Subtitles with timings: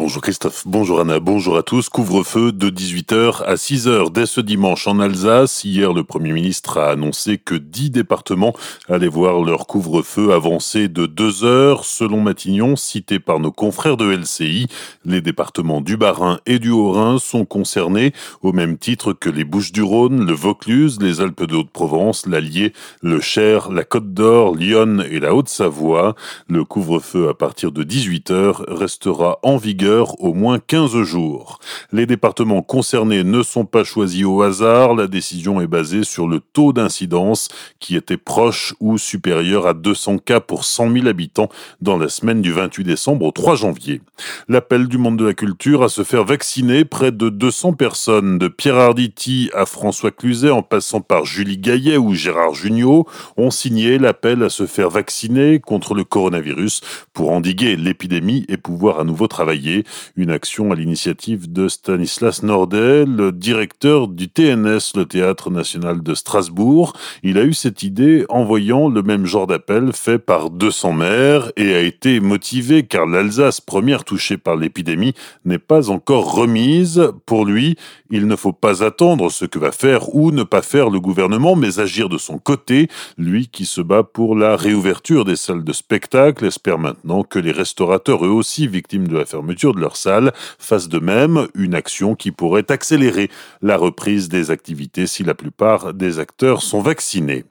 [0.00, 1.90] Bonjour Christophe, bonjour Anna, bonjour à tous.
[1.90, 5.62] Couvre-feu de 18h à 6h dès ce dimanche en Alsace.
[5.62, 8.54] Hier, le Premier ministre a annoncé que 10 départements
[8.88, 11.84] allaient voir leur couvre-feu avancer de 2 heures.
[11.84, 14.68] Selon Matignon, cité par nos confrères de LCI,
[15.04, 20.24] les départements du Bas-Rhin et du Haut-Rhin sont concernés au même titre que les Bouches-du-Rhône,
[20.24, 22.72] le Vaucluse, les Alpes de Haute-Provence, l'Allier,
[23.02, 26.14] le Cher, la Côte d'Or, Lyon et la Haute-Savoie.
[26.48, 31.58] Le couvre-feu à partir de 18h restera en vigueur au moins 15 jours.
[31.92, 34.94] Les départements concernés ne sont pas choisis au hasard.
[34.94, 40.18] La décision est basée sur le taux d'incidence qui était proche ou supérieur à 200
[40.18, 41.48] cas pour 100 000 habitants
[41.80, 44.00] dans la semaine du 28 décembre au 3 janvier.
[44.48, 48.48] L'appel du monde de la culture à se faire vacciner près de 200 personnes de
[48.48, 53.98] Pierre Arditi à François Cluzet en passant par Julie Gaillet ou Gérard Jugnot ont signé
[53.98, 56.80] l'appel à se faire vacciner contre le coronavirus
[57.12, 59.79] pour endiguer l'épidémie et pouvoir à nouveau travailler
[60.16, 66.92] une action à l'initiative de Stanislas Nordel, directeur du TNS, le Théâtre National de Strasbourg.
[67.22, 71.52] Il a eu cette idée en voyant le même genre d'appel fait par 200 maires
[71.56, 77.10] et a été motivé car l'Alsace, première touchée par l'épidémie, n'est pas encore remise.
[77.26, 77.76] Pour lui,
[78.10, 81.56] il ne faut pas attendre ce que va faire ou ne pas faire le gouvernement,
[81.56, 82.88] mais agir de son côté.
[83.18, 87.52] Lui qui se bat pour la réouverture des salles de spectacle espère maintenant que les
[87.52, 90.32] restaurateurs, eux aussi victimes de la fermeture, de leur salle.
[90.58, 93.30] Fassent de même, une action qui pourrait accélérer
[93.62, 97.44] la reprise des activités si la plupart des acteurs sont vaccinés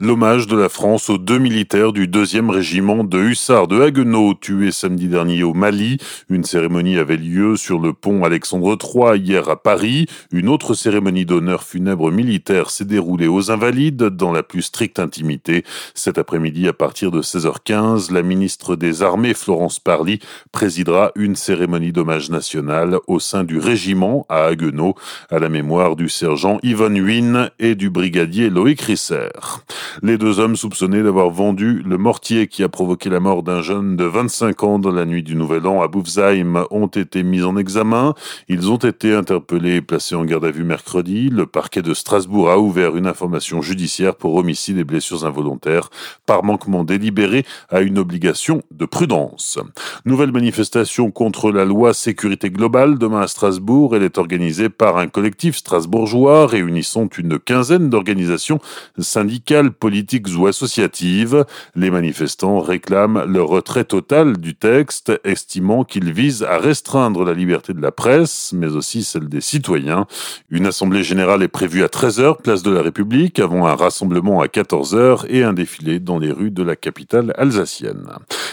[0.00, 4.70] l'hommage de la France aux deux militaires du deuxième régiment de hussards de Haguenau tués
[4.70, 5.98] samedi dernier au Mali.
[6.30, 10.06] Une cérémonie avait lieu sur le pont Alexandre III hier à Paris.
[10.30, 15.64] Une autre cérémonie d'honneur funèbre militaire s'est déroulée aux Invalides dans la plus stricte intimité.
[15.94, 20.20] Cet après-midi, à partir de 16h15, la ministre des Armées, Florence Parly,
[20.52, 24.94] présidera une cérémonie d'hommage national au sein du régiment à Haguenau,
[25.28, 29.30] à la mémoire du sergent Yvonne Huyn et du brigadier Loïc Risser.
[30.02, 33.96] Les deux hommes soupçonnés d'avoir vendu le mortier qui a provoqué la mort d'un jeune
[33.96, 37.56] de 25 ans dans la nuit du Nouvel An à Boufsheim ont été mis en
[37.56, 38.14] examen.
[38.48, 41.30] Ils ont été interpellés et placés en garde à vue mercredi.
[41.30, 45.90] Le parquet de Strasbourg a ouvert une information judiciaire pour homicide et blessures involontaires
[46.26, 49.58] par manquement délibéré à une obligation de prudence.
[50.04, 53.96] Nouvelle manifestation contre la loi sécurité globale demain à Strasbourg.
[53.96, 58.60] Elle est organisée par un collectif strasbourgeois réunissant une quinzaine d'organisations
[58.98, 61.44] syndicales politiques ou associatives.
[61.74, 67.72] Les manifestants réclament le retrait total du texte, estimant qu'il vise à restreindre la liberté
[67.72, 70.06] de la presse, mais aussi celle des citoyens.
[70.50, 74.46] Une assemblée générale est prévue à 13h, place de la République, avant un rassemblement à
[74.46, 78.08] 14h et un défilé dans les rues de la capitale alsacienne.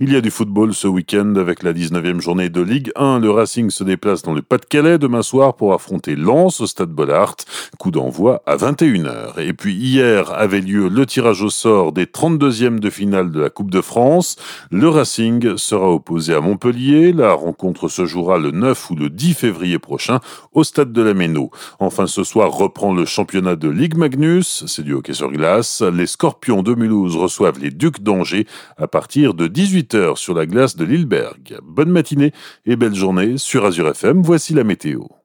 [0.00, 3.18] Il y a du football ce week-end avec la 19e journée de Ligue 1.
[3.20, 7.36] Le Racing se déplace dans le Pas-de-Calais demain soir pour affronter Lens au stade Bollard.
[7.78, 9.40] Coup d'envoi à 21h.
[9.40, 13.50] Et puis hier avait lieu le tirage au sort des 32e de finale de la
[13.50, 14.36] Coupe de France.
[14.70, 17.12] Le Racing sera opposé à Montpellier.
[17.12, 20.20] La rencontre se jouera le 9 ou le 10 février prochain
[20.52, 21.50] au stade de la Méno.
[21.80, 24.64] Enfin, ce soir reprend le championnat de Ligue Magnus.
[24.66, 25.82] C'est du hockey sur glace.
[25.82, 28.46] Les Scorpions de Mulhouse reçoivent les Ducs d'Angers
[28.76, 31.58] à partir de 18h sur la glace de Lilleberg.
[31.64, 32.32] Bonne matinée
[32.66, 34.22] et belle journée sur Azure FM.
[34.22, 35.08] Voici la météo.